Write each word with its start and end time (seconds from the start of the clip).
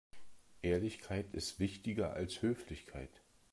Ehrlichkeit 0.63 1.31
ist 1.35 1.59
wichtiger 1.59 2.13
als 2.15 2.41
Höflichkeit. 2.41 3.21